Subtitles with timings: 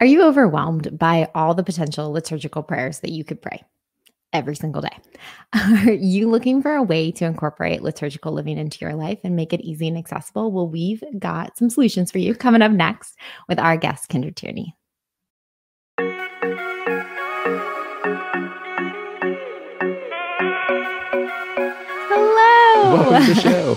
[0.00, 3.62] Are you overwhelmed by all the potential liturgical prayers that you could pray
[4.32, 4.96] every single day?
[5.54, 9.52] Are you looking for a way to incorporate liturgical living into your life and make
[9.52, 10.52] it easy and accessible?
[10.52, 14.74] Well, we've got some solutions for you coming up next with our guest, Kendra Tierney.
[22.08, 22.94] Hello.
[22.96, 23.74] Welcome to the show.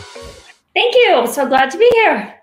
[0.73, 1.15] Thank you.
[1.15, 2.43] I'm so glad to be here.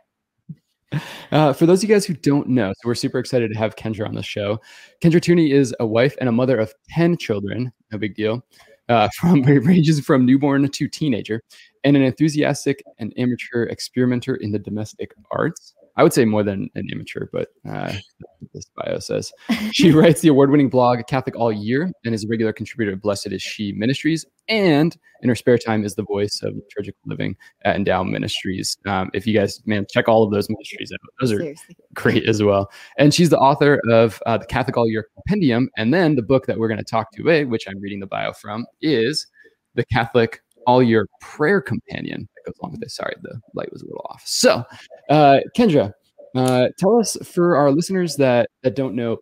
[1.33, 3.77] Uh, for those of you guys who don't know, so we're super excited to have
[3.77, 4.59] Kendra on the show.
[5.01, 8.45] Kendra Tierney is a wife and a mother of 10 children, no big deal,
[8.89, 11.41] uh, from ranges from newborn to teenager,
[11.85, 15.75] and an enthusiastic and amateur experimenter in the domestic arts.
[16.01, 17.93] I would say more than an amateur, but uh,
[18.55, 19.31] this bio says.
[19.73, 22.97] She writes the award winning blog Catholic All Year and is a regular contributor to
[22.97, 24.25] Blessed is She Ministries.
[24.49, 27.37] And in her spare time is the voice of liturgical living
[27.67, 28.79] at Endow Ministries.
[28.87, 31.01] Um, if you guys, man, check all of those ministries out.
[31.21, 31.77] Those are Seriously.
[31.93, 32.71] great as well.
[32.97, 35.69] And she's the author of uh, the Catholic All Year Compendium.
[35.77, 38.07] And then the book that we're going to talk to today, which I'm reading the
[38.07, 39.27] bio from, is
[39.75, 42.95] the Catholic all year prayer companion that goes along with this.
[42.95, 44.23] Sorry, the light was a little off.
[44.25, 44.65] So,
[45.09, 45.93] uh, Kendra,
[46.35, 49.19] uh, tell us for our listeners that that don't know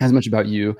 [0.00, 0.76] as much about you,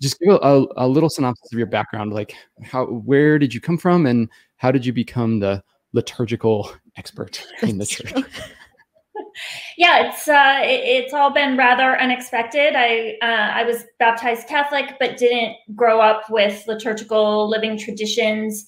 [0.00, 2.12] just give a, a, little synopsis of your background.
[2.12, 7.44] Like, how, where did you come from, and how did you become the liturgical expert
[7.62, 8.12] in the church?
[9.76, 12.74] yeah, it's uh, it, it's all been rather unexpected.
[12.76, 18.66] I uh, I was baptized Catholic, but didn't grow up with liturgical living traditions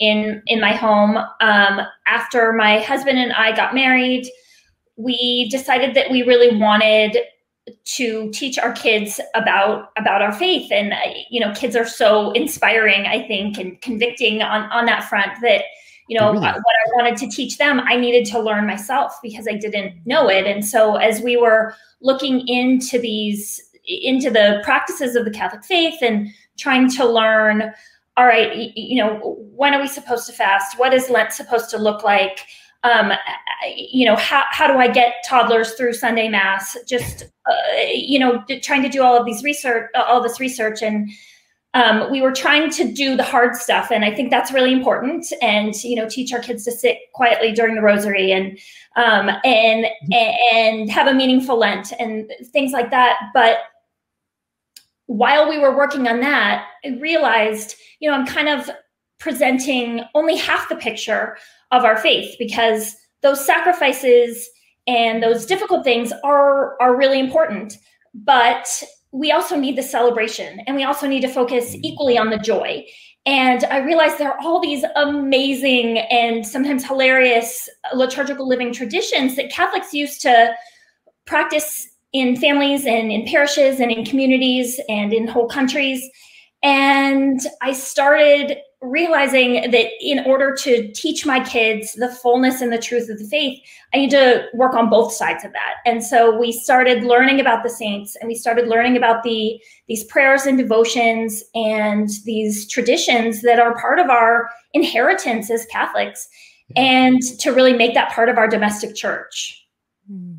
[0.00, 1.16] in in my home.
[1.40, 4.26] Um, after my husband and I got married,
[4.96, 7.18] we decided that we really wanted
[7.84, 10.96] to teach our kids about about our faith and uh,
[11.30, 15.62] you know kids are so inspiring i think and convicting on on that front that
[16.08, 16.42] you know really?
[16.42, 20.28] what i wanted to teach them i needed to learn myself because i didn't know
[20.28, 25.64] it and so as we were looking into these into the practices of the catholic
[25.64, 27.72] faith and trying to learn
[28.16, 30.78] all right, you know, when are we supposed to fast?
[30.78, 32.46] What is Lent supposed to look like?
[32.84, 33.12] Um,
[33.74, 36.76] you know, how, how do I get toddlers through Sunday Mass?
[36.86, 37.54] Just, uh,
[37.92, 40.82] you know, trying to do all of these research, all this research.
[40.82, 41.10] And
[41.72, 43.90] um, we were trying to do the hard stuff.
[43.90, 45.26] And I think that's really important.
[45.42, 48.58] And, you know, teach our kids to sit quietly during the rosary and,
[48.96, 49.86] um, and,
[50.52, 53.18] and have a meaningful Lent and things like that.
[53.32, 53.58] But
[55.06, 58.70] while we were working on that, I realized, you know, I'm kind of
[59.18, 61.36] presenting only half the picture
[61.74, 64.48] of our faith because those sacrifices
[64.86, 67.76] and those difficult things are are really important.
[68.14, 68.66] But
[69.10, 71.84] we also need the celebration and we also need to focus mm-hmm.
[71.84, 72.84] equally on the joy.
[73.26, 79.50] And I realized there are all these amazing and sometimes hilarious liturgical living traditions that
[79.50, 80.54] Catholics used to
[81.24, 86.06] practice in families and in parishes and in communities and in whole countries.
[86.62, 92.78] And I started realizing that in order to teach my kids the fullness and the
[92.78, 93.60] truth of the faith,
[93.92, 95.74] I need to work on both sides of that.
[95.86, 100.04] And so we started learning about the saints and we started learning about the these
[100.04, 106.28] prayers and devotions and these traditions that are part of our inheritance as Catholics
[106.76, 109.64] and to really make that part of our domestic church.
[110.10, 110.33] Mm.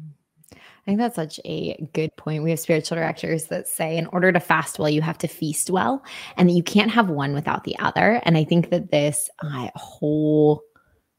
[0.86, 2.44] I think that's such a good point.
[2.44, 5.72] We have spiritual directors that say, in order to fast well, you have to feast
[5.72, 6.04] well,
[6.38, 8.22] and that you can't have one without the other.
[8.24, 10.62] And I think that this uh, whole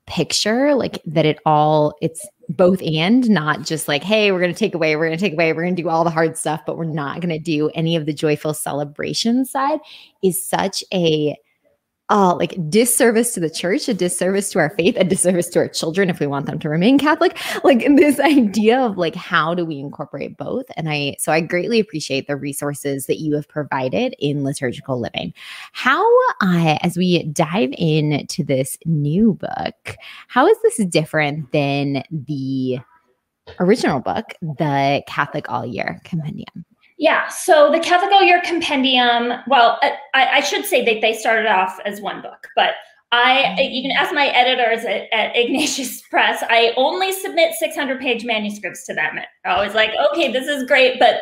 [0.07, 4.59] picture, like that it all, it's both and, not just like, hey, we're going to
[4.59, 6.61] take away, we're going to take away, we're going to do all the hard stuff,
[6.65, 9.81] but we're not going to do any of the joyful celebration side,
[10.23, 11.37] is such a
[12.09, 15.69] uh, like disservice to the church, a disservice to our faith, a disservice to our
[15.69, 17.37] children if we want them to remain Catholic.
[17.65, 20.67] Like this idea of like how do we incorporate both?
[20.77, 25.35] And I so I greatly appreciate the resources that you have provided in liturgical living.
[25.73, 26.05] How
[26.41, 29.97] uh, as we dive into this new book,
[30.29, 32.79] how is this different than the
[33.59, 36.65] original book, the Catholic All Year Compendium?
[36.99, 37.29] Yeah.
[37.29, 42.01] So the Catholic Year Compendium, well, I, I, should say that they started off as
[42.01, 42.71] one book, but
[43.13, 48.25] I, you can ask my editors at, at Ignatius Press, I only submit 600 page
[48.25, 49.19] manuscripts to them.
[49.45, 51.21] I was like, okay, this is great, but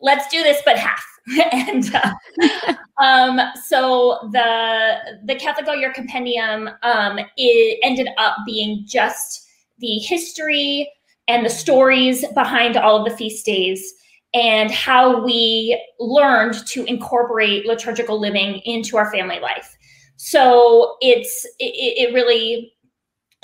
[0.00, 1.04] let's do this, but half.
[1.52, 9.44] and uh, um, so the the Catholic Year Compendium um, it ended up being just
[9.78, 10.88] the history
[11.26, 13.92] and the stories behind all of the feast days
[14.34, 19.76] and how we learned to incorporate liturgical living into our family life.
[20.16, 22.72] So it's it, it really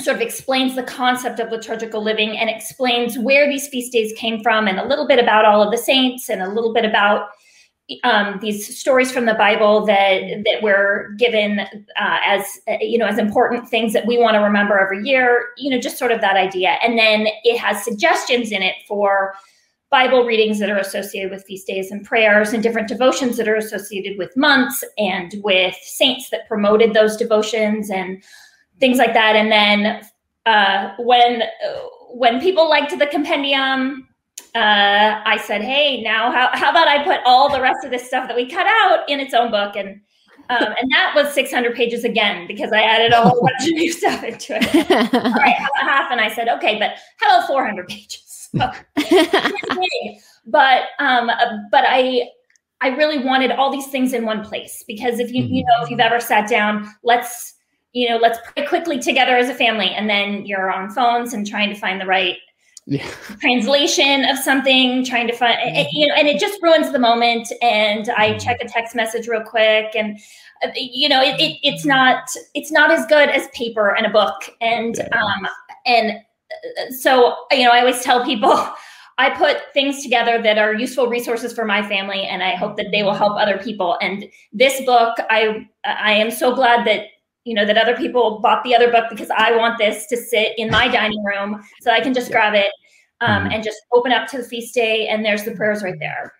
[0.00, 4.42] sort of explains the concept of liturgical living and explains where these feast days came
[4.42, 7.28] from and a little bit about all of the saints and a little bit about
[8.04, 13.18] um, these stories from the Bible that that we're given uh, as you know as
[13.18, 15.48] important things that we want to remember every year.
[15.56, 19.34] You know, just sort of that idea, and then it has suggestions in it for
[19.92, 23.54] Bible readings that are associated with feast days and prayers, and different devotions that are
[23.54, 28.24] associated with months and with saints that promoted those devotions and
[28.80, 29.36] things like that.
[29.36, 30.02] And then
[30.46, 31.44] uh, when
[32.08, 34.08] when people liked the compendium
[34.54, 38.06] uh, I said, hey, now how, how about I put all the rest of this
[38.06, 39.76] stuff that we cut out in its own book?
[39.76, 40.00] And
[40.50, 43.92] um, and that was 600 pages again because I added a whole bunch of new
[43.92, 45.14] stuff into it.
[45.14, 46.10] all right, half?
[46.10, 48.31] And I said, okay, but how about 400 pages?
[48.56, 48.70] So,
[50.46, 51.30] but um,
[51.70, 52.28] but I
[52.80, 55.90] I really wanted all these things in one place because if you you know if
[55.90, 57.54] you've ever sat down, let's
[57.92, 61.46] you know let's pray quickly together as a family, and then you're on phones and
[61.46, 62.36] trying to find the right
[62.86, 63.08] yeah.
[63.40, 65.88] translation of something, trying to find, mm-hmm.
[65.92, 67.52] you know, and it just ruins the moment.
[67.62, 68.38] And I mm-hmm.
[68.38, 70.18] check a text message real quick, and
[70.64, 74.10] uh, you know, it, it, it's not it's not as good as paper and a
[74.10, 74.50] book.
[74.60, 75.48] And um,
[75.86, 76.14] and uh,
[76.90, 78.68] so you know, I always tell people.
[79.18, 82.86] I put things together that are useful resources for my family, and I hope that
[82.92, 83.98] they will help other people.
[84.00, 87.06] And this book, I I am so glad that
[87.44, 90.52] you know that other people bought the other book because I want this to sit
[90.56, 92.32] in my dining room so I can just yeah.
[92.32, 92.72] grab it
[93.20, 93.52] um, mm-hmm.
[93.52, 96.32] and just open up to the feast day and there's the prayers right there.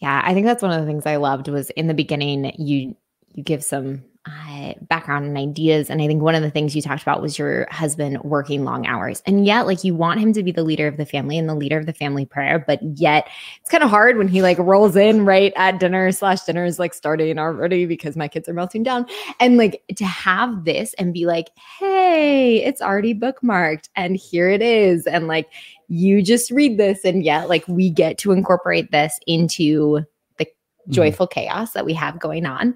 [0.00, 2.94] Yeah, I think that's one of the things I loved was in the beginning you
[3.34, 5.88] you give some uh, background and ideas.
[5.88, 8.86] And I think one of the things you talked about was your husband working long
[8.86, 9.22] hours.
[9.24, 11.54] And yet, like, you want him to be the leader of the family and the
[11.54, 12.58] leader of the family prayer.
[12.58, 13.28] But yet,
[13.60, 16.78] it's kind of hard when he like rolls in right at dinner, slash, dinner is
[16.78, 19.06] like starting already because my kids are melting down.
[19.40, 21.48] And like to have this and be like,
[21.78, 25.06] hey, it's already bookmarked and here it is.
[25.06, 25.48] And like,
[25.88, 27.04] you just read this.
[27.04, 30.04] And yet, like, we get to incorporate this into.
[30.88, 31.40] Joyful mm-hmm.
[31.40, 32.74] chaos that we have going on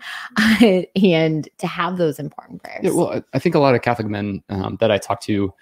[0.95, 2.81] and to have those important prayers.
[2.83, 5.53] Yeah, well, I think a lot of Catholic men um, that I talk to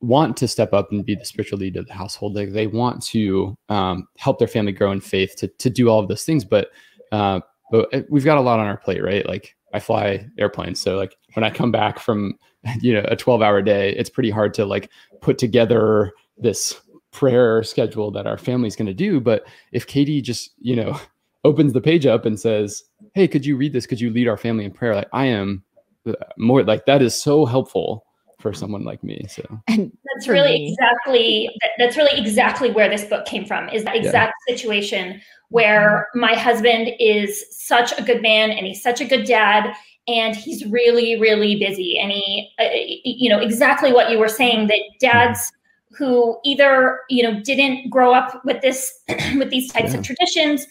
[0.00, 2.34] want to step up and be the spiritual lead of the household.
[2.34, 6.00] Like they want to um, help their family grow in faith to, to do all
[6.00, 6.44] of those things.
[6.44, 6.70] But,
[7.12, 7.40] uh,
[7.70, 9.26] but uh, we've got a lot on our plate, right?
[9.26, 10.80] Like I fly airplanes.
[10.80, 12.38] So like when I come back from,
[12.80, 14.90] you know, a 12 hour day, it's pretty hard to like
[15.20, 16.80] put together this
[17.12, 19.20] prayer schedule that our family's going to do.
[19.20, 20.98] But if Katie just, you know,
[21.44, 22.82] opens the page up and says,
[23.14, 23.86] "Hey, could you read this?
[23.86, 25.64] Could you lead our family in prayer?" Like I am
[26.06, 28.04] uh, more like that is so helpful
[28.40, 29.26] for someone like me.
[29.28, 30.72] So and that's really me.
[30.72, 33.68] exactly that's really exactly where this book came from.
[33.68, 34.56] Is that exact yeah.
[34.56, 35.20] situation
[35.50, 39.74] where my husband is such a good man and he's such a good dad
[40.08, 42.68] and he's really really busy and he uh,
[43.04, 45.52] you know exactly what you were saying that dads
[45.96, 49.00] who either you know didn't grow up with this
[49.36, 49.98] with these types yeah.
[49.98, 50.66] of traditions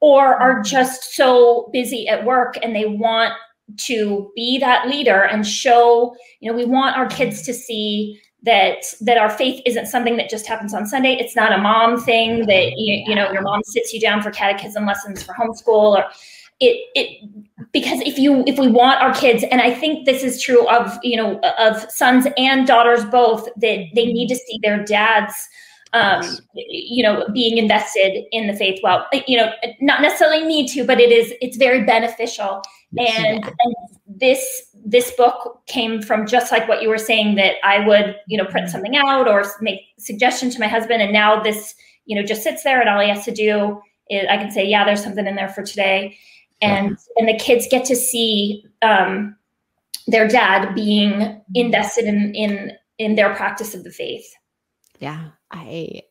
[0.00, 3.32] or are just so busy at work and they want
[3.78, 8.84] to be that leader and show you know we want our kids to see that
[9.00, 11.14] that our faith isn't something that just happens on sunday.
[11.14, 14.30] It's not a mom thing that you, you know your mom sits you down for
[14.30, 16.04] catechism lessons for homeschool or
[16.60, 17.28] it it
[17.72, 20.96] because if you if we want our kids and i think this is true of
[21.02, 25.34] you know of sons and daughters both that they need to see their dads
[25.94, 26.22] um,
[26.54, 28.80] you know, being invested in the faith.
[28.82, 31.32] Well, you know, not necessarily need to, but it is.
[31.40, 32.62] It's very beneficial.
[32.90, 33.50] Yes, and, yeah.
[33.60, 33.74] and
[34.06, 38.36] this this book came from just like what you were saying that I would, you
[38.36, 38.72] know, print mm-hmm.
[38.72, 41.74] something out or make suggestion to my husband, and now this,
[42.06, 43.80] you know, just sits there, and all he has to do
[44.10, 46.18] is I can say, yeah, there's something in there for today,
[46.60, 46.96] and yeah.
[47.16, 49.36] and the kids get to see um,
[50.08, 54.26] their dad being invested in in in their practice of the faith.
[54.98, 56.02] Yeah, I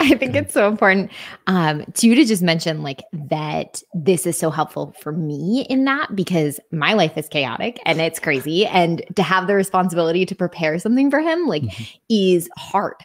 [0.00, 1.10] I think it's so important
[1.46, 5.84] um, to you to just mention like that this is so helpful for me in
[5.84, 8.66] that because my life is chaotic and it's crazy.
[8.66, 11.84] And to have the responsibility to prepare something for him like mm-hmm.
[12.10, 12.96] is hard.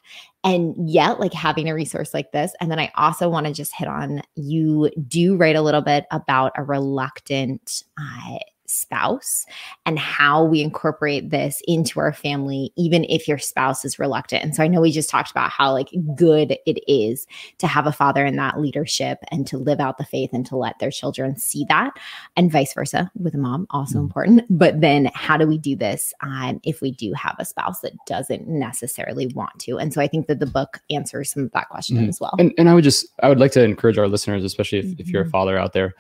[0.44, 2.54] And yet, like having a resource like this.
[2.60, 6.06] And then I also want to just hit on you do write a little bit
[6.12, 8.38] about a reluctant uh,
[8.70, 9.46] spouse
[9.86, 14.44] and how we incorporate this into our family, even if your spouse is reluctant.
[14.44, 17.88] And so I know we just talked about how like good it is to have
[17.88, 20.92] a father in that leadership and to live out the faith and to let their
[20.92, 21.94] children see that,
[22.36, 24.06] and vice versa with a mom, also mm-hmm.
[24.06, 24.46] important.
[24.50, 27.94] But then how do we do this um, if we do have a spouse that
[28.06, 29.78] doesn't necessarily want to?
[29.78, 32.10] And so I think that the book answers some of that question mm-hmm.
[32.10, 32.36] as well.
[32.40, 35.02] And, and I would just, I would like to encourage our listeners, especially if, mm-hmm.
[35.02, 35.32] if you're a mm-hmm.
[35.32, 35.94] father out there,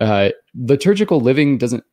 [0.00, 1.84] uh, liturgical living doesn't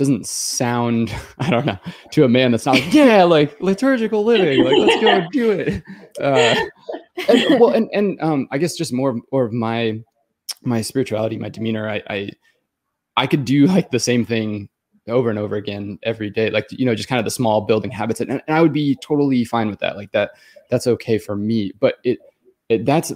[0.00, 1.78] doesn't sound I don't know
[2.12, 5.82] to a man that's not like yeah like liturgical living like let's go do it.
[6.20, 6.54] Uh,
[7.28, 10.00] and, well, and and um, I guess just more more of my
[10.62, 11.88] my spirituality, my demeanor.
[11.88, 12.30] I I
[13.16, 14.68] I could do like the same thing
[15.08, 17.90] over and over again every day like you know just kind of the small building
[17.90, 20.32] habits and, and i would be totally fine with that like that
[20.68, 22.18] that's okay for me but it,
[22.68, 23.12] it that's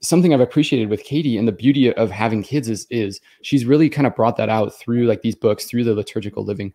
[0.00, 3.88] something I've appreciated with Katie and the beauty of having kids is is she's really
[3.88, 6.72] kind of brought that out through like these books through the liturgical living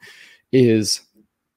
[0.51, 1.01] is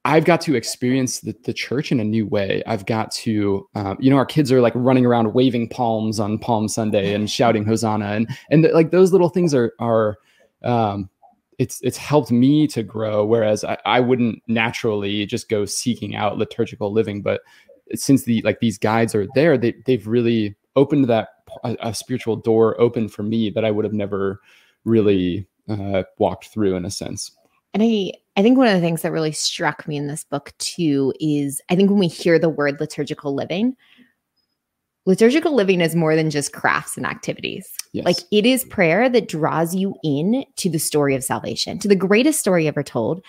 [0.06, 2.62] I've got to experience the, the church in a new way.
[2.66, 6.38] I've got to, um, you know, our kids are like running around waving palms on
[6.38, 10.18] Palm Sunday and shouting Hosanna, and and like those little things are are,
[10.62, 11.08] um,
[11.58, 13.24] it's it's helped me to grow.
[13.24, 17.40] Whereas I, I wouldn't naturally just go seeking out liturgical living, but
[17.94, 21.28] since the like these guides are there, they they've really opened that
[21.62, 24.40] a, a spiritual door open for me that I would have never
[24.84, 27.30] really uh, walked through in a sense.
[27.72, 30.52] And I, I think one of the things that really struck me in this book
[30.58, 33.76] too is I think when we hear the word liturgical living,
[35.06, 37.68] liturgical living is more than just crafts and activities.
[37.92, 38.04] Yes.
[38.04, 41.96] Like it is prayer that draws you in to the story of salvation, to the
[41.96, 43.24] greatest story ever told,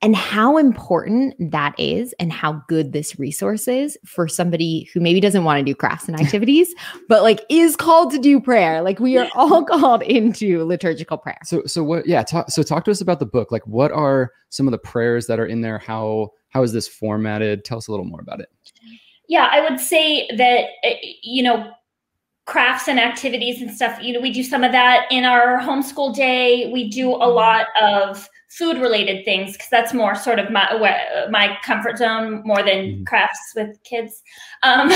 [0.00, 5.20] and how important that is and how good this resource is for somebody who maybe
[5.20, 6.72] doesn't want to do crafts and activities
[7.08, 8.82] but like is called to do prayer.
[8.82, 11.38] Like we are all called into liturgical prayer.
[11.44, 13.50] So so what yeah talk, so talk to us about the book.
[13.50, 15.78] Like what are some of the prayers that are in there?
[15.78, 17.64] How how is this formatted?
[17.64, 18.48] Tell us a little more about it.
[19.28, 21.72] Yeah i would say that eh, you know
[22.46, 26.14] crafts and activities and stuff you know we do some of that in our homeschool
[26.14, 26.70] day.
[26.72, 30.66] We do a lot of food related things because that's more sort of my
[31.30, 33.04] my comfort zone more than mm-hmm.
[33.04, 34.22] crafts with kids
[34.62, 34.90] um,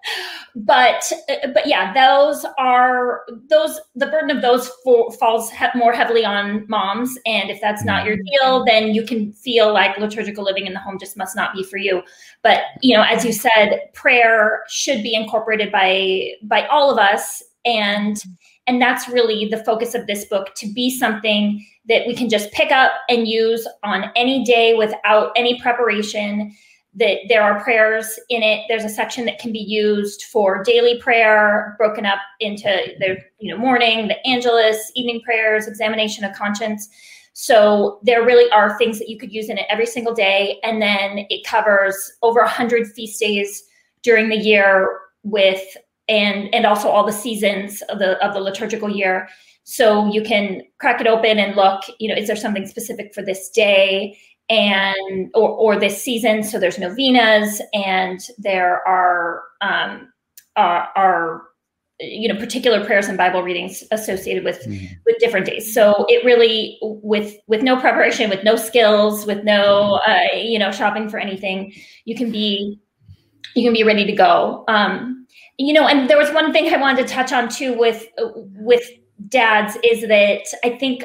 [0.54, 1.10] but
[1.54, 6.66] but yeah those are those the burden of those for, falls he- more heavily on
[6.68, 8.44] moms and if that's not your mm-hmm.
[8.44, 11.62] deal then you can feel like liturgical living in the home just must not be
[11.62, 12.02] for you
[12.42, 17.42] but you know as you said prayer should be incorporated by by all of us
[17.64, 18.22] and
[18.66, 22.52] and that's really the focus of this book to be something that we can just
[22.52, 26.54] pick up and use on any day without any preparation
[26.94, 28.64] that there are prayers in it.
[28.68, 33.52] There's a section that can be used for daily prayer broken up into the you
[33.52, 36.88] know morning the angelus evening prayers examination of conscience.
[37.32, 40.58] So there really are things that you could use in it every single day.
[40.64, 43.62] And then it covers over 100 feast days
[44.02, 45.62] during the year with
[46.10, 49.28] and and also all the seasons of the of the liturgical year.
[49.64, 53.22] So you can crack it open and look you know is there something specific for
[53.22, 54.18] this day
[54.50, 56.42] and or, or this season?
[56.42, 60.12] So there's novenas and there are um
[60.56, 61.42] are, are
[62.00, 64.86] you know particular prayers and bible readings associated with mm-hmm.
[65.06, 65.72] with different days.
[65.72, 70.72] So it really with with no preparation with no skills with no uh, you know
[70.72, 71.72] shopping for anything
[72.04, 72.80] you can be
[73.54, 74.64] you can be ready to go.
[74.68, 75.20] Um
[75.60, 78.06] you know and there was one thing i wanted to touch on too with
[78.56, 78.82] with
[79.28, 81.04] dads is that i think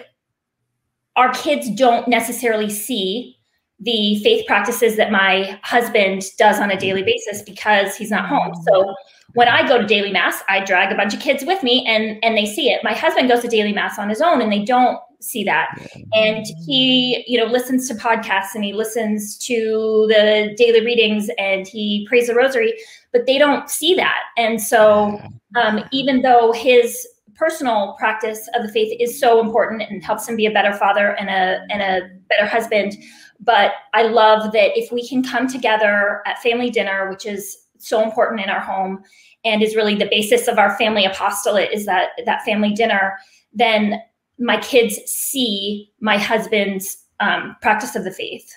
[1.18, 3.38] our kids don't necessarily see
[3.82, 8.54] the faith practices that my husband does on a daily basis because he's not home.
[8.70, 8.94] So
[9.34, 12.18] when i go to daily mass i drag a bunch of kids with me and
[12.24, 12.82] and they see it.
[12.84, 15.77] My husband goes to daily mass on his own and they don't see that.
[16.13, 21.67] And he you know listens to podcasts and he listens to the daily readings and
[21.67, 22.74] he prays the rosary
[23.12, 24.24] but they don't see that.
[24.38, 25.22] And so
[25.55, 30.36] um, even though his personal practice of the faith is so important and helps him
[30.36, 32.95] be a better father and a and a better husband
[33.41, 38.01] but i love that if we can come together at family dinner which is so
[38.01, 39.03] important in our home
[39.43, 43.17] and is really the basis of our family apostolate is that that family dinner
[43.53, 44.01] then
[44.39, 48.51] my kids see my husband's um, practice of the faith.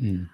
[0.00, 0.28] Mm.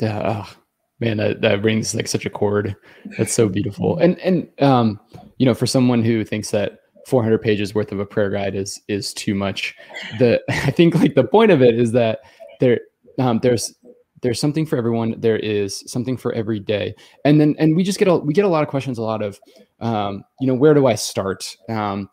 [0.00, 0.56] Yeah, oh,
[1.00, 2.76] man, that, that brings like such a chord.
[3.16, 3.98] That's so beautiful.
[4.02, 5.00] And and um,
[5.38, 8.80] you know, for someone who thinks that 400 pages worth of a prayer guide is
[8.88, 9.74] is too much,
[10.18, 12.20] the I think like the point of it is that
[12.60, 12.80] there
[13.18, 13.74] um, there's
[14.22, 15.14] there's something for everyone.
[15.20, 16.94] There is something for every day,
[17.24, 18.98] and then and we just get a we get a lot of questions.
[18.98, 19.38] A lot of
[19.80, 21.56] um, you know, where do I start?
[21.68, 22.08] Um,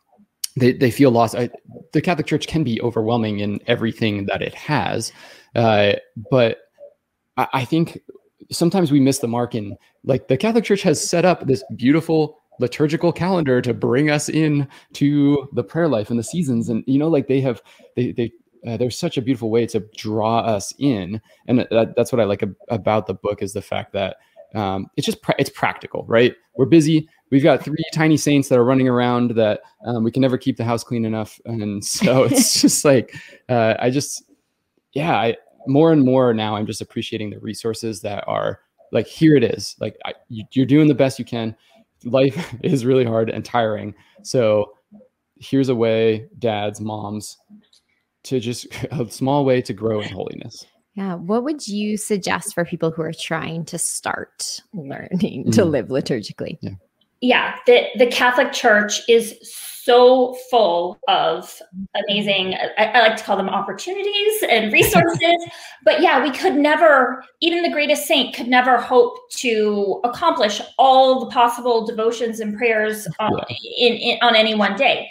[0.56, 1.36] they, they feel lost.
[1.36, 1.50] I,
[1.94, 5.12] the Catholic Church can be overwhelming in everything that it has,
[5.56, 5.94] uh,
[6.30, 6.60] but
[7.38, 8.02] I, I, think
[8.52, 12.38] sometimes we miss the mark in like the Catholic Church has set up this beautiful
[12.60, 17.00] liturgical calendar to bring us in to the prayer life and the seasons, and you
[17.00, 17.62] know, like they have
[17.96, 18.32] they they.
[18.64, 22.26] Uh, there's such a beautiful way to draw us in, and that, that's what I
[22.26, 24.18] like ab- about the book is the fact that
[24.54, 26.36] um, it's just pra- it's practical, right?
[26.56, 30.22] We're busy we've got three tiny saints that are running around that um, we can
[30.22, 33.16] never keep the house clean enough and so it's just like
[33.50, 34.24] uh, i just
[34.94, 38.60] yeah, I more and more now I'm just appreciating the resources that are
[38.92, 39.76] like here it is.
[39.80, 41.56] Like I, you, you're doing the best you can.
[42.04, 43.94] Life is really hard and tiring.
[44.24, 44.74] So
[45.40, 47.38] here's a way, dads, moms,
[48.24, 50.66] to just a small way to grow in holiness.
[50.96, 51.16] Yeah.
[51.16, 55.56] What would you suggest for people who are trying to start learning mm.
[55.56, 56.58] to live liturgically?
[56.62, 56.72] Yeah.
[57.22, 57.56] Yeah.
[57.68, 59.38] The, the Catholic Church is
[59.84, 61.60] so full of
[61.96, 65.46] amazing, I, I like to call them opportunities and resources.
[65.84, 71.20] but yeah, we could never, even the greatest saint could never hope to accomplish all
[71.20, 73.88] the possible devotions and prayers on, yeah.
[73.88, 75.10] in, in, on any one day.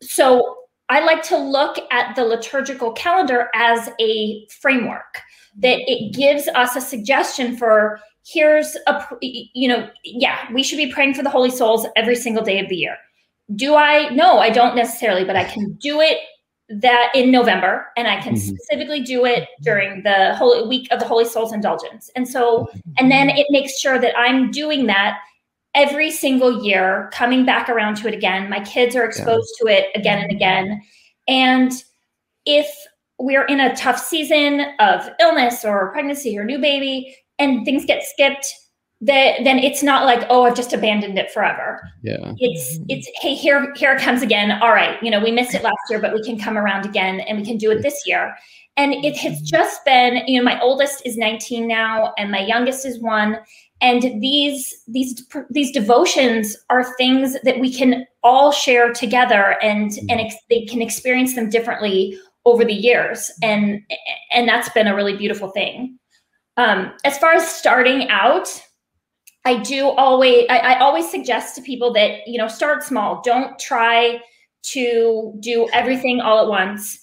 [0.00, 0.56] So
[0.88, 5.22] I like to look at the liturgical calendar as a framework
[5.58, 10.92] that it gives us a suggestion for here's a you know yeah we should be
[10.92, 12.96] praying for the holy souls every single day of the year
[13.56, 14.08] do I?
[14.10, 16.18] No, I don't necessarily, but I can do it
[16.68, 18.48] that in November, and I can mm-hmm.
[18.48, 22.10] specifically do it during the Holy Week of the Holy Souls Indulgence.
[22.16, 25.18] And so, and then it makes sure that I'm doing that
[25.74, 28.48] every single year, coming back around to it again.
[28.48, 29.72] My kids are exposed yeah.
[29.72, 30.82] to it again and again.
[31.28, 31.72] And
[32.46, 32.68] if
[33.18, 38.02] we're in a tough season of illness or pregnancy or new baby, and things get
[38.02, 38.46] skipped,
[39.02, 41.82] that then it's not like oh i've just abandoned it forever.
[42.02, 42.32] Yeah.
[42.38, 44.52] It's it's hey here here it comes again.
[44.62, 47.20] All right you know we missed it last year but we can come around again
[47.20, 48.34] and we can do it this year.
[48.76, 52.86] And it has just been you know my oldest is 19 now and my youngest
[52.86, 53.38] is one.
[53.80, 60.06] And these these these devotions are things that we can all share together and mm-hmm.
[60.10, 63.32] and ex- they can experience them differently over the years.
[63.42, 63.80] And
[64.30, 65.98] and that's been a really beautiful thing
[66.56, 68.48] um, as far as starting out
[69.44, 73.20] I do always I, I, always suggest to people that you know start small.
[73.24, 74.20] Don't try
[74.62, 77.00] to do everything all at once.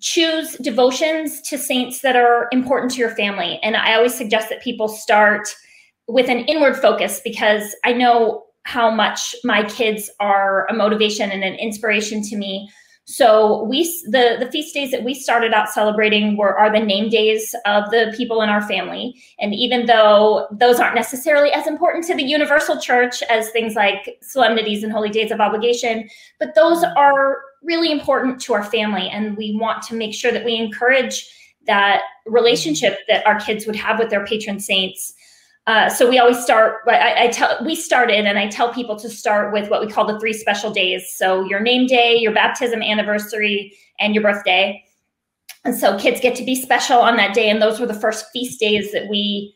[0.00, 3.60] Choose devotions to saints that are important to your family.
[3.62, 5.54] And I always suggest that people start
[6.08, 11.44] with an inward focus because I know how much my kids are a motivation and
[11.44, 12.70] an inspiration to me
[13.06, 17.10] so we the the feast days that we started out celebrating were are the name
[17.10, 19.22] days of the people in our family.
[19.38, 24.16] And even though those aren't necessarily as important to the universal church as things like
[24.22, 29.36] solemnities and holy days of obligation, but those are really important to our family and
[29.36, 31.28] we want to make sure that we encourage
[31.66, 35.14] that relationship that our kids would have with their patron saints
[35.66, 36.82] uh, so we always start.
[36.86, 40.06] I, I tell we started, and I tell people to start with what we call
[40.06, 41.10] the three special days.
[41.16, 44.84] So your name day, your baptism anniversary, and your birthday.
[45.64, 48.26] And so kids get to be special on that day, and those were the first
[48.30, 49.54] feast days that we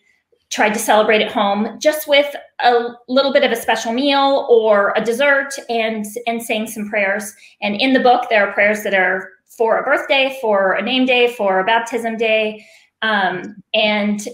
[0.49, 4.95] tried to celebrate at home, just with a little bit of a special meal or
[4.97, 7.35] a dessert, and and saying some prayers.
[7.61, 11.05] And in the book, there are prayers that are for a birthday, for a name
[11.05, 12.65] day, for a baptism day,
[13.03, 14.27] um, and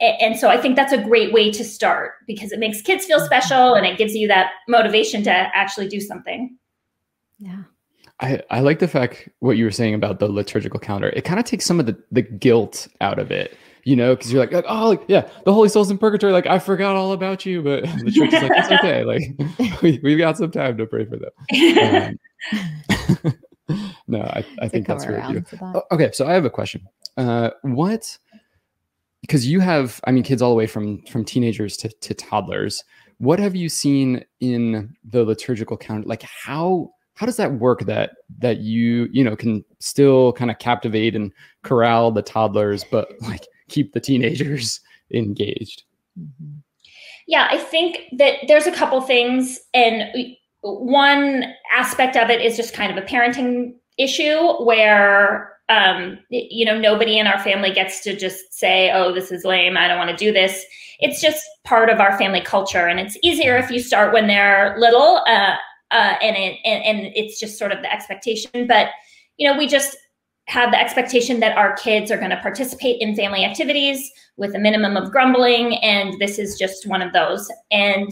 [0.00, 3.20] and so I think that's a great way to start because it makes kids feel
[3.20, 6.56] special and it gives you that motivation to actually do something.
[7.38, 7.62] Yeah.
[8.20, 11.08] I, I like the fact what you were saying about the liturgical calendar.
[11.10, 14.32] It kind of takes some of the, the guilt out of it, you know, because
[14.32, 16.32] you're like, oh, like, yeah, the Holy Soul's in purgatory.
[16.32, 19.04] Like, I forgot all about you, but the church is like, it's okay.
[19.04, 22.18] Like, we, we've got some time to pray for them.
[23.20, 23.34] Um,
[24.08, 25.58] no, I, I think that's really beautiful.
[25.58, 25.76] That.
[25.76, 26.88] Oh, okay, so I have a question.
[27.16, 28.18] Uh, what
[29.20, 32.84] because you have i mean kids all the way from from teenagers to, to toddlers.
[33.18, 38.12] What have you seen in the liturgical count like how how does that work that
[38.38, 41.32] that you you know can still kind of captivate and
[41.64, 44.80] corral the toddlers but like keep the teenagers
[45.12, 45.82] engaged?
[46.18, 46.58] Mm-hmm.
[47.26, 52.74] yeah i think that there's a couple things and one aspect of it is just
[52.74, 58.16] kind of a parenting issue where um, you know, nobody in our family gets to
[58.16, 59.76] just say, oh, this is lame.
[59.76, 60.64] I don't want to do this.
[61.00, 62.86] It's just part of our family culture.
[62.86, 65.56] And it's easier if you start when they're little uh,
[65.90, 68.66] uh, and, it, and, and it's just sort of the expectation.
[68.66, 68.88] But,
[69.36, 69.96] you know, we just
[70.46, 74.58] have the expectation that our kids are going to participate in family activities with a
[74.58, 75.76] minimum of grumbling.
[75.76, 77.50] And this is just one of those.
[77.70, 78.10] And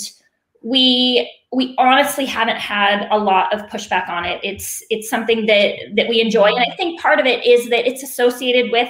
[0.66, 4.40] we we honestly haven't had a lot of pushback on it.
[4.42, 7.86] It's it's something that that we enjoy, and I think part of it is that
[7.86, 8.88] it's associated with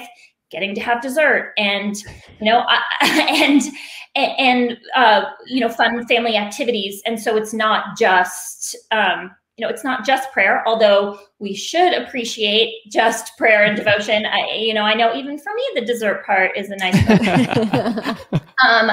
[0.49, 1.95] getting to have dessert and
[2.39, 2.65] you know
[3.01, 3.61] and
[4.15, 9.69] and uh, you know fun family activities, and so it's not just um, you know
[9.69, 14.25] it's not just prayer although we should appreciate just prayer and devotion.
[14.25, 18.29] I you know i know even for me the dessert part is a nice
[18.67, 18.91] um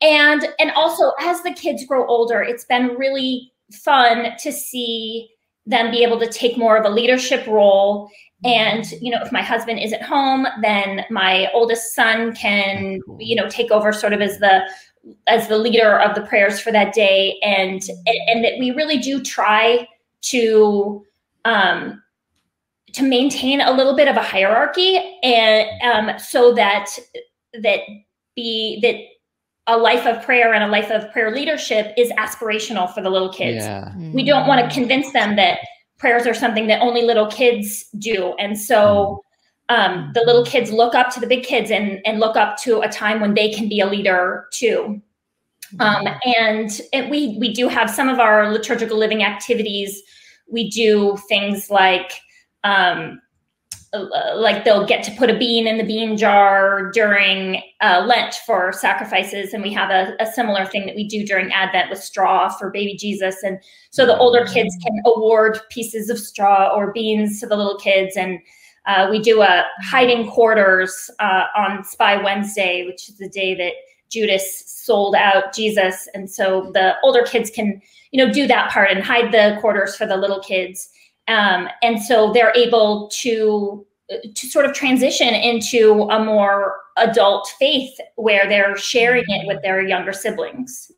[0.00, 5.28] and and also as the kids grow older it's been really fun to see
[5.68, 8.10] them be able to take more of a leadership role.
[8.44, 13.48] And you know if my husband isn't home then my oldest son can you know
[13.48, 14.62] take over sort of as the
[15.26, 17.38] as the leader of the prayers for that day.
[17.42, 19.86] And and that we really do try
[20.22, 21.04] to
[21.44, 22.02] um
[22.94, 26.88] to maintain a little bit of a hierarchy and um so that
[27.60, 27.80] that
[28.34, 28.96] be that
[29.68, 33.32] a life of prayer and a life of prayer leadership is aspirational for the little
[33.32, 33.64] kids.
[33.64, 33.94] Yeah.
[33.96, 35.58] We don't want to convince them that
[35.98, 38.34] prayers are something that only little kids do.
[38.38, 39.22] And so
[39.68, 42.80] um, the little kids look up to the big kids and, and look up to
[42.80, 45.02] a time when they can be a leader too.
[45.80, 50.02] Um, and, and we, we do have some of our liturgical living activities.
[50.50, 52.10] We do things like
[52.64, 53.20] um,
[53.92, 58.72] like they'll get to put a bean in the bean jar during uh, Lent for
[58.72, 62.50] sacrifices, and we have a, a, similar thing that we do during Advent with straw
[62.50, 63.58] for baby Jesus, and
[63.90, 68.14] so the older kids can award pieces of straw or beans to the little kids,
[68.16, 68.40] and
[68.86, 73.72] uh, we do a hiding quarters uh, on Spy Wednesday, which is the day that
[74.10, 78.90] Judas sold out Jesus, and so the older kids can you know do that part
[78.90, 80.90] and hide the quarters for the little kids
[81.28, 83.86] um, and so they're able to
[84.34, 89.86] to sort of transition into a more adult faith where they're sharing it with their
[89.86, 90.90] younger siblings.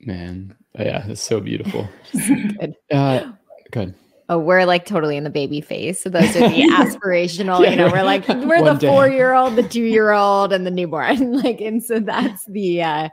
[0.00, 1.88] Man, yeah, it's so beautiful.
[2.12, 2.76] good.
[2.90, 3.32] Uh,
[3.70, 3.94] good.
[4.28, 6.00] Oh, we're like totally in the baby phase.
[6.00, 9.56] So those are the aspirational, yeah, you know, we're like, we're the four year old,
[9.56, 11.32] the two year old, and the newborn.
[11.42, 13.08] like, and so that's the uh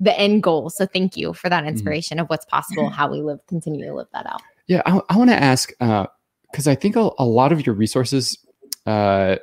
[0.00, 0.70] the end goal.
[0.70, 1.68] So thank you for that mm-hmm.
[1.68, 2.24] inspiration mm-hmm.
[2.24, 4.42] of what's possible, how we live, continue to live that out.
[4.70, 7.74] Yeah, I, I want to ask because uh, I think a, a, lot of your
[7.74, 8.38] resources
[8.86, 9.34] uh,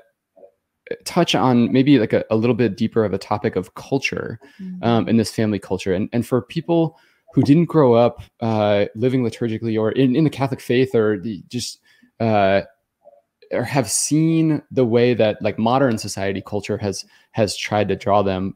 [1.04, 4.82] touch on maybe like a, a, little bit deeper of a topic of culture mm-hmm.
[4.82, 6.98] um, in this family culture, and and for people
[7.34, 11.44] who didn't grow up uh, living liturgically or in, in the Catholic faith or the,
[11.50, 11.82] just
[12.22, 12.62] uh,
[13.52, 18.22] or have seen the way that like modern society culture has has tried to draw
[18.22, 18.56] them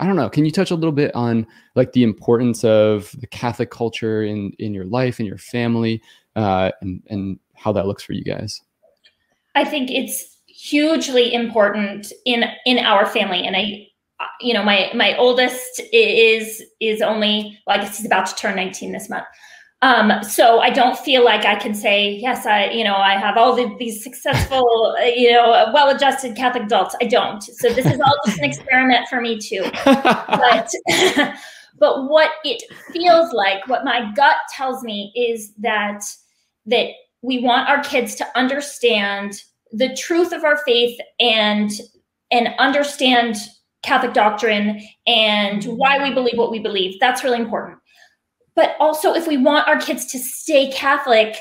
[0.00, 0.30] I don't know.
[0.30, 4.52] Can you touch a little bit on like the importance of the Catholic culture in
[4.58, 6.02] in your life and your family,
[6.36, 8.62] uh, and and how that looks for you guys?
[9.54, 13.88] I think it's hugely important in in our family, and I,
[14.40, 18.56] you know, my my oldest is is only well, I guess he's about to turn
[18.56, 19.26] nineteen this month.
[19.82, 23.38] Um, so I don't feel like I can say, yes, I, you know, I have
[23.38, 26.94] all the, these successful, you know, well-adjusted Catholic adults.
[27.00, 27.42] I don't.
[27.42, 29.64] So this is all just an experiment for me too.
[29.84, 30.70] But,
[31.78, 32.62] but what it
[32.92, 36.02] feels like, what my gut tells me is that,
[36.66, 36.88] that
[37.22, 41.70] we want our kids to understand the truth of our faith and,
[42.30, 43.36] and understand
[43.82, 47.00] Catholic doctrine and why we believe what we believe.
[47.00, 47.79] That's really important.
[48.54, 51.36] But also, if we want our kids to stay Catholic,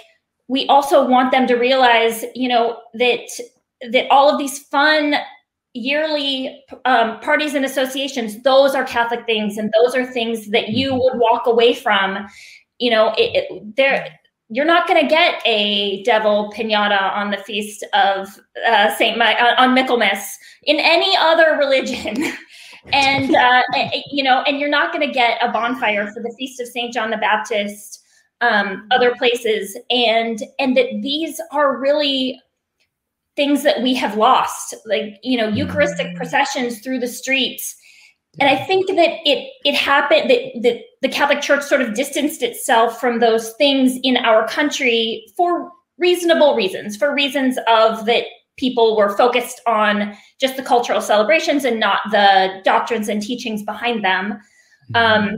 [0.48, 3.28] we also want them to realize, you know, that
[3.92, 5.16] that all of these fun
[5.74, 10.92] yearly um, parties and associations, those are Catholic things, and those are things that you
[10.92, 11.00] mm-hmm.
[11.00, 12.28] would walk away from.
[12.78, 14.20] You know, it, it, there
[14.50, 18.28] you're not going to get a devil pinata on the feast of
[18.68, 22.34] uh, Saint My uh, on Michaelmas in any other religion.
[22.94, 23.62] And uh,
[24.12, 26.94] you know, and you're not going to get a bonfire for the feast of Saint
[26.94, 28.04] John the Baptist,
[28.42, 32.40] um, other places, and and that these are really
[33.36, 36.16] things that we have lost, like you know, Eucharistic mm.
[36.16, 37.76] processions through the streets.
[38.40, 42.44] And I think that it it happened that, that the Catholic Church sort of distanced
[42.44, 48.26] itself from those things in our country for reasonable reasons, for reasons of that
[48.60, 54.04] people were focused on just the cultural celebrations and not the doctrines and teachings behind
[54.04, 54.40] them
[54.94, 54.96] mm-hmm.
[54.96, 55.38] um,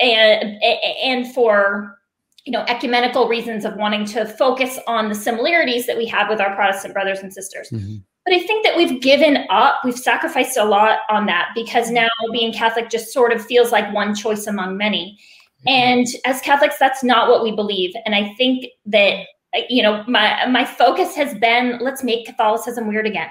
[0.00, 1.98] and and for
[2.44, 6.40] you know ecumenical reasons of wanting to focus on the similarities that we have with
[6.40, 7.96] our protestant brothers and sisters mm-hmm.
[8.24, 12.08] but i think that we've given up we've sacrificed a lot on that because now
[12.32, 15.18] being catholic just sort of feels like one choice among many
[15.66, 15.68] mm-hmm.
[15.68, 19.24] and as catholics that's not what we believe and i think that
[19.68, 23.28] you know, my my focus has been let's make Catholicism weird again.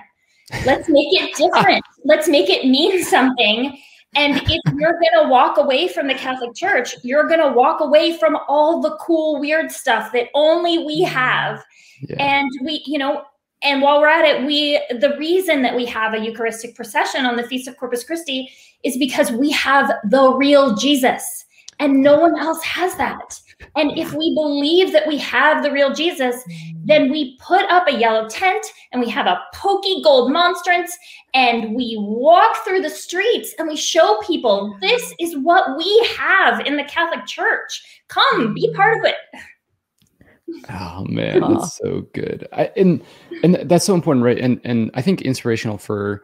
[0.66, 1.84] Let's make it different.
[2.06, 3.78] let's make it mean something.
[4.14, 7.80] And if you're going to walk away from the Catholic Church, you're going to walk
[7.80, 11.14] away from all the cool, weird stuff that only we mm-hmm.
[11.14, 11.64] have.
[12.10, 12.16] Yeah.
[12.20, 13.24] And we, you know,
[13.64, 17.38] and while we're at it, we, the reason that we have a Eucharistic procession on
[17.38, 18.50] the Feast of Corpus Christi
[18.84, 21.46] is because we have the real Jesus
[21.80, 23.40] and no one else has that.
[23.76, 26.44] And if we believe that we have the real Jesus,
[26.84, 30.98] then we put up a yellow tent and we have a pokey gold monstrance
[31.34, 36.66] and we walk through the streets and we show people this is what we have
[36.66, 38.02] in the Catholic Church.
[38.08, 39.16] Come, be part of it.
[40.70, 42.48] Oh man, that's so good.
[42.52, 43.02] I, and
[43.44, 44.38] and that's so important, right?
[44.38, 46.24] And and I think inspirational for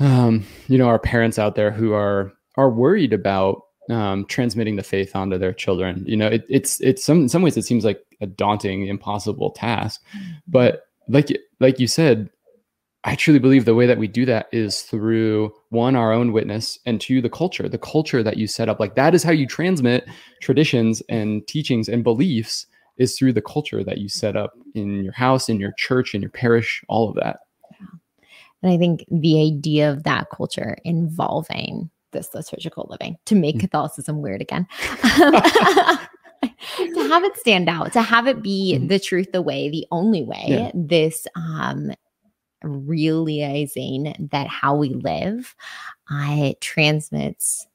[0.00, 4.82] um, you know, our parents out there who are are worried about um, transmitting the
[4.82, 6.04] faith onto their children.
[6.06, 9.50] You know, it, it's it's some in some ways it seems like a daunting, impossible
[9.50, 10.32] task, mm-hmm.
[10.46, 12.30] but like like you said,
[13.04, 16.78] I truly believe the way that we do that is through one, our own witness,
[16.86, 18.78] and two, the culture, the culture that you set up.
[18.78, 20.08] Like that is how you transmit
[20.40, 22.66] traditions and teachings and beliefs
[22.98, 26.20] is through the culture that you set up in your house, in your church, in
[26.20, 27.40] your parish, all of that.
[27.72, 27.86] Yeah.
[28.62, 33.60] And I think the idea of that culture involving this liturgical living to make mm-hmm.
[33.60, 34.66] Catholicism weird again.
[36.76, 38.86] to have it stand out, to have it be mm-hmm.
[38.88, 40.70] the truth, the way, the only way, yeah.
[40.74, 41.92] this um
[42.64, 45.54] realizing that how we live
[46.10, 47.66] uh, transmits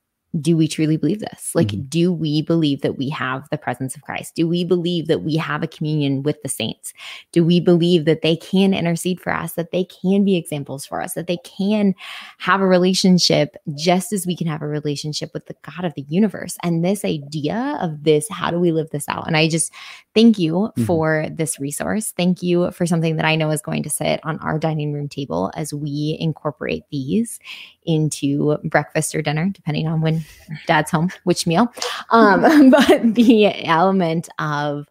[0.41, 1.55] do we truly believe this?
[1.55, 1.87] Like, mm-hmm.
[1.87, 4.35] do we believe that we have the presence of Christ?
[4.35, 6.93] Do we believe that we have a communion with the saints?
[7.31, 11.01] Do we believe that they can intercede for us, that they can be examples for
[11.01, 11.95] us, that they can
[12.37, 16.05] have a relationship just as we can have a relationship with the God of the
[16.09, 16.57] universe?
[16.63, 19.27] And this idea of this, how do we live this out?
[19.27, 19.71] And I just
[20.17, 20.83] thank you mm-hmm.
[20.85, 22.11] for this resource.
[22.17, 25.07] Thank you for something that I know is going to sit on our dining room
[25.07, 27.39] table as we incorporate these
[27.85, 30.25] into breakfast or dinner, depending on when
[30.65, 31.71] dad's home, which meal.
[32.09, 34.87] Um, but the element of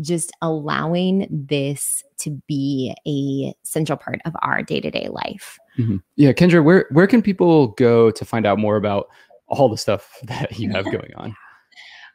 [0.00, 5.58] just allowing this to be a central part of our day-to-day life.
[5.78, 5.98] Mm-hmm.
[6.16, 9.08] Yeah, Kendra, where where can people go to find out more about
[9.46, 11.36] all the stuff that you have going on?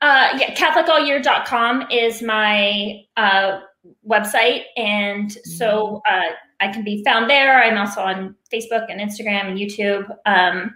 [0.01, 3.59] Uh, yeah, CatholicAllYear.com is my uh,
[4.07, 6.29] website, and so mm-hmm.
[6.29, 7.63] uh, I can be found there.
[7.63, 10.07] I'm also on Facebook and Instagram and YouTube.
[10.25, 10.75] Um,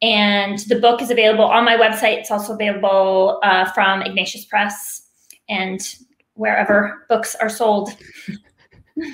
[0.00, 2.18] and the book is available on my website.
[2.18, 5.08] It's also available uh, from Ignatius Press
[5.48, 5.80] and
[6.34, 7.90] wherever books are sold.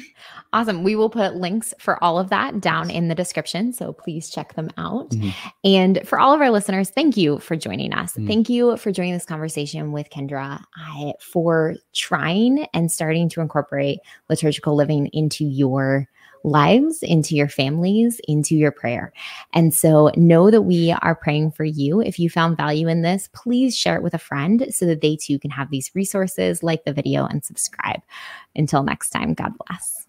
[0.53, 0.83] Awesome.
[0.83, 3.73] We will put links for all of that down in the description.
[3.73, 5.11] So please check them out.
[5.11, 5.49] Mm-hmm.
[5.65, 8.13] And for all of our listeners, thank you for joining us.
[8.13, 8.27] Mm-hmm.
[8.27, 13.99] Thank you for joining this conversation with Kendra I, for trying and starting to incorporate
[14.31, 16.09] liturgical living into your
[16.45, 19.13] lives, into your families, into your prayer.
[19.53, 22.01] And so know that we are praying for you.
[22.01, 25.17] If you found value in this, please share it with a friend so that they
[25.17, 28.01] too can have these resources, like the video, and subscribe.
[28.57, 30.08] Until next time, God bless.